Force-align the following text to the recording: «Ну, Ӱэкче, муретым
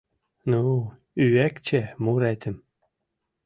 «Ну, 0.49 0.61
Ӱэкче, 1.23 1.81
муретым 2.03 2.57